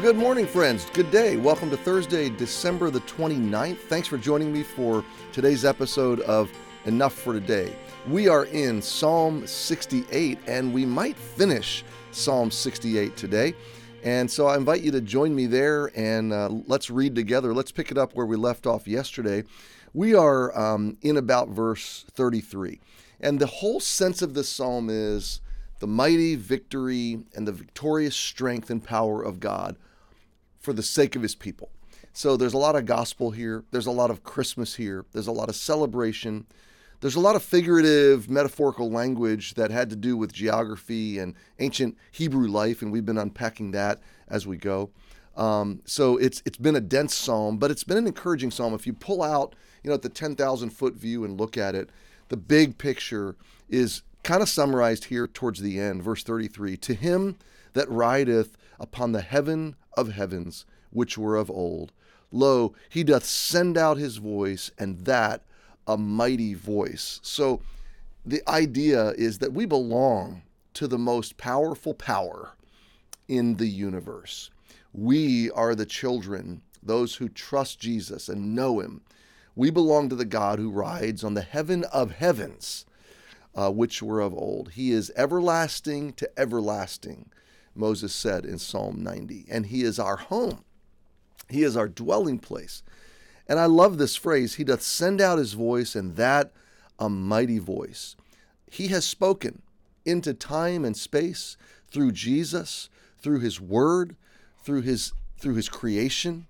[0.00, 0.86] good morning, friends.
[0.92, 1.36] Good day.
[1.36, 3.78] Welcome to Thursday, December the 29th.
[3.78, 6.50] Thanks for joining me for today's episode of
[6.84, 7.74] Enough for Today.
[8.08, 13.54] We are in Psalm 68, and we might finish Psalm 68 today.
[14.02, 17.54] And so I invite you to join me there and uh, let's read together.
[17.54, 19.44] Let's pick it up where we left off yesterday.
[19.94, 22.80] We are um, in about verse 33.
[23.20, 25.40] And the whole sense of this psalm is
[25.78, 29.76] the mighty victory and the victorious strength and power of God
[30.64, 31.68] for the sake of his people.
[32.12, 35.32] So there's a lot of gospel here, there's a lot of Christmas here, there's a
[35.32, 36.46] lot of celebration.
[37.00, 41.98] There's a lot of figurative, metaphorical language that had to do with geography and ancient
[42.10, 44.88] Hebrew life, and we've been unpacking that as we go.
[45.36, 48.72] Um, so it's it's been a dense psalm, but it's been an encouraging psalm.
[48.72, 51.90] If you pull out, you know, at the 10,000 foot view and look at it,
[52.28, 53.36] the big picture
[53.68, 57.36] is kind of summarized here towards the end, verse 33 To him
[57.74, 61.92] that rideth upon the heaven of heavens, which were of old,
[62.30, 65.42] lo, he doth send out his voice, and that
[65.86, 67.20] a mighty voice.
[67.22, 67.60] So
[68.24, 70.42] the idea is that we belong
[70.74, 72.54] to the most powerful power
[73.28, 74.50] in the universe.
[74.92, 79.02] We are the children, those who trust Jesus and know him.
[79.56, 82.86] We belong to the God who rides on the heaven of heavens
[83.54, 84.72] uh, which were of old.
[84.72, 87.30] He is everlasting to everlasting,
[87.74, 89.46] Moses said in Psalm 90.
[89.50, 90.64] And He is our home,
[91.48, 92.82] He is our dwelling place.
[93.46, 96.52] And I love this phrase He doth send out His voice, and that
[96.98, 98.16] a mighty voice.
[98.70, 99.62] He has spoken
[100.04, 101.56] into time and space
[101.88, 104.16] through Jesus, through His Word,
[104.62, 106.46] through His through His creation.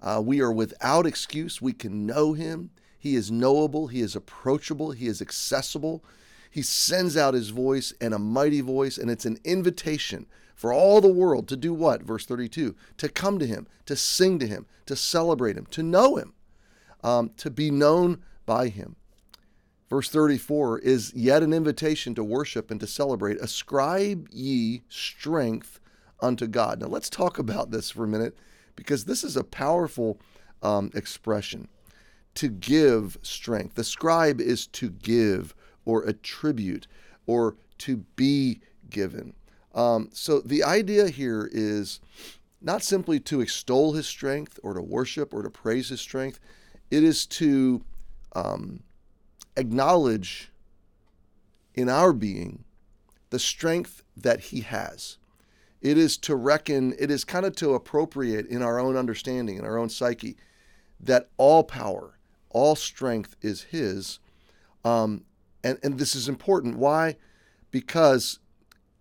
[0.00, 1.60] Uh, we are without excuse.
[1.60, 2.70] We can know Him.
[2.98, 3.88] He is knowable.
[3.88, 4.92] He is approachable.
[4.92, 6.02] He is accessible.
[6.50, 11.00] He sends out his voice and a mighty voice, and it's an invitation for all
[11.00, 12.02] the world to do what?
[12.02, 16.16] Verse 32 to come to him, to sing to him, to celebrate him, to know
[16.16, 16.34] him,
[17.04, 18.96] um, to be known by him.
[19.88, 23.40] Verse 34 is yet an invitation to worship and to celebrate.
[23.40, 25.80] Ascribe ye strength
[26.20, 26.80] unto God.
[26.80, 28.36] Now, let's talk about this for a minute
[28.76, 30.20] because this is a powerful
[30.62, 31.68] um, expression.
[32.34, 33.74] To give strength.
[33.74, 35.54] The scribe is to give
[35.88, 36.86] or attribute
[37.26, 38.60] or to be
[38.90, 39.32] given.
[39.74, 42.00] Um, so the idea here is
[42.60, 46.40] not simply to extol his strength or to worship or to praise his strength,
[46.90, 47.82] it is to
[48.34, 48.80] um,
[49.56, 50.52] acknowledge
[51.74, 52.64] in our being
[53.30, 55.16] the strength that he has.
[55.80, 59.64] It is to reckon, it is kind of to appropriate in our own understanding, in
[59.64, 60.36] our own psyche,
[61.00, 62.18] that all power,
[62.50, 64.18] all strength is his.
[64.84, 65.24] Um,
[65.64, 66.78] and, and this is important.
[66.78, 67.16] Why?
[67.70, 68.38] Because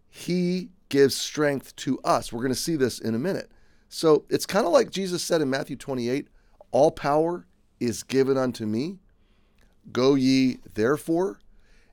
[0.10, 2.32] he gives strength to us.
[2.32, 3.52] We're going to see this in a minute.
[3.90, 6.28] So it's kind of like Jesus said in Matthew 28
[6.72, 7.46] All power
[7.80, 9.00] is given unto me.
[9.92, 11.40] Go ye therefore,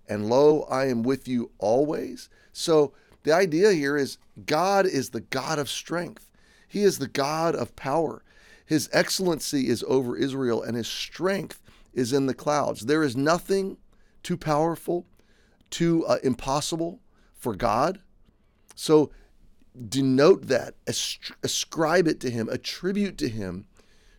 [0.09, 2.29] and lo, I am with you always.
[2.53, 2.93] So
[3.23, 6.31] the idea here is God is the God of strength,
[6.67, 8.23] He is the God of power.
[8.67, 12.87] His excellency is over Israel, and His strength is in the clouds.
[12.87, 13.77] There is nothing
[14.25, 15.07] too powerful,
[15.71, 17.01] too uh, impossible
[17.35, 18.01] for God.
[18.75, 19.11] So
[19.89, 20.75] denote that,
[21.43, 23.67] ascribe it to Him, attribute to Him,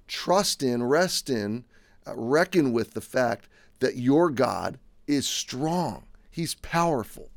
[0.07, 1.65] trust in, rest in,
[2.07, 3.47] uh, reckon with the fact
[3.79, 7.29] that your God is strong, He's powerful.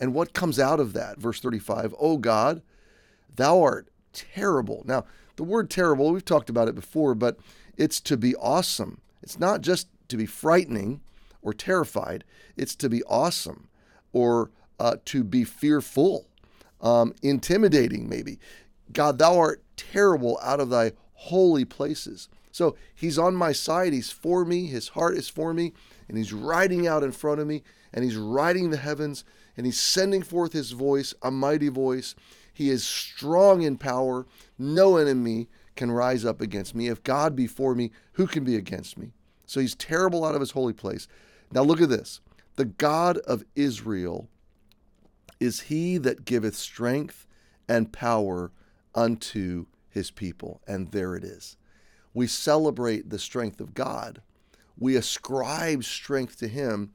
[0.00, 1.18] And what comes out of that?
[1.18, 2.62] Verse 35 Oh God,
[3.36, 4.82] thou art terrible.
[4.84, 5.04] Now,
[5.36, 7.38] the word terrible, we've talked about it before, but
[7.76, 9.00] it's to be awesome.
[9.22, 11.00] It's not just to be frightening,
[11.42, 12.24] or terrified.
[12.56, 13.68] It's to be awesome
[14.12, 16.26] or uh, to be fearful,
[16.80, 18.38] um, intimidating, maybe.
[18.92, 22.28] God, thou art terrible out of thy holy places.
[22.50, 23.92] So he's on my side.
[23.92, 24.66] He's for me.
[24.66, 25.72] His heart is for me.
[26.08, 27.62] And he's riding out in front of me.
[27.92, 29.24] And he's riding the heavens.
[29.56, 32.14] And he's sending forth his voice, a mighty voice.
[32.52, 34.26] He is strong in power.
[34.58, 36.88] No enemy can rise up against me.
[36.88, 39.12] If God be for me, who can be against me?
[39.46, 41.08] So he's terrible out of his holy place.
[41.52, 42.20] Now look at this.
[42.56, 44.28] The God of Israel
[45.40, 47.26] is he that giveth strength
[47.68, 48.52] and power
[48.94, 50.60] unto his people.
[50.66, 51.56] And there it is.
[52.14, 54.22] We celebrate the strength of God.
[54.78, 56.92] We ascribe strength to him,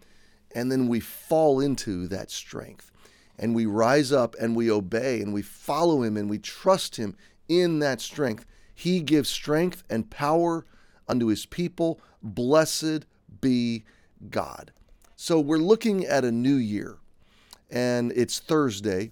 [0.54, 2.92] and then we fall into that strength.
[3.40, 7.16] And we rise up and we obey and we follow him and we trust him
[7.48, 8.46] in that strength.
[8.74, 10.66] He gives strength and power
[11.08, 12.00] unto his people.
[12.24, 13.06] Blessed
[13.40, 13.84] be
[14.30, 14.72] God.
[15.16, 16.98] So we're looking at a new year,
[17.70, 19.12] and it's Thursday,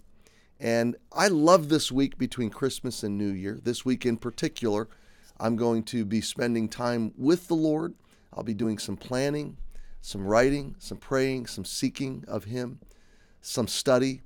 [0.59, 3.59] And I love this week between Christmas and New Year.
[3.61, 4.87] This week in particular,
[5.39, 7.93] I'm going to be spending time with the Lord.
[8.33, 9.57] I'll be doing some planning,
[10.01, 12.79] some writing, some praying, some seeking of Him,
[13.41, 14.21] some study,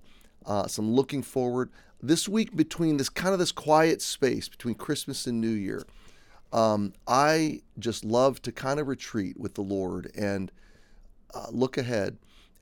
[0.45, 1.71] uh, some looking forward.
[2.01, 5.85] This week between this kind of this quiet space between Christmas and New Year,
[6.53, 10.51] um, I just love to kind of retreat with the Lord and
[11.33, 12.17] uh, look ahead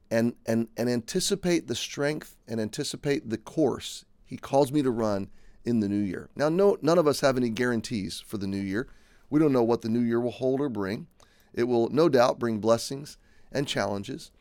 [0.10, 5.30] and, and, and anticipate the strength and anticipate the course He calls me to run
[5.66, 6.30] in the new year.
[6.36, 8.88] Now, no, none of us have any guarantees for the new year.
[9.30, 11.08] We don't know what the new year will hold or bring.
[11.54, 13.18] It will no doubt bring blessings
[13.52, 14.32] and challenges.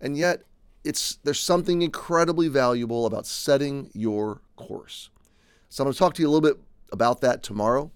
[0.00, 0.42] And yet,
[0.84, 5.08] it's, there's something incredibly valuable about setting your course.
[5.70, 6.60] So, I'm going to talk to you a little bit
[6.92, 7.90] about that tomorrow.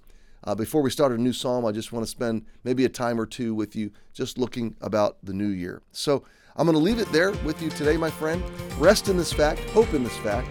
[0.49, 3.21] Uh, before we start a new psalm, I just want to spend maybe a time
[3.21, 5.83] or two with you just looking about the new year.
[5.93, 6.25] So,
[6.57, 8.43] I'm going to leave it there with you today, my friend.
[8.79, 10.49] Rest in this fact, hope in this fact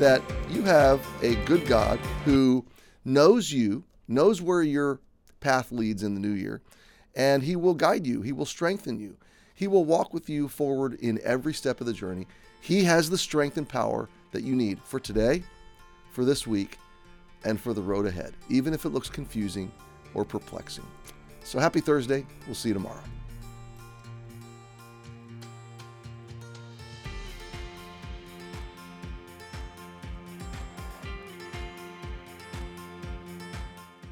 [0.00, 0.20] that
[0.50, 2.66] you have a good God who
[3.04, 4.98] knows you, knows where your
[5.38, 6.60] path leads in the new year,
[7.14, 9.16] and He will guide you, He will strengthen you,
[9.54, 12.26] He will walk with you forward in every step of the journey.
[12.60, 15.44] He has the strength and power that you need for today,
[16.10, 16.78] for this week,
[17.46, 19.72] and for the road ahead, even if it looks confusing
[20.14, 20.84] or perplexing.
[21.44, 22.26] So happy Thursday.
[22.44, 23.02] We'll see you tomorrow.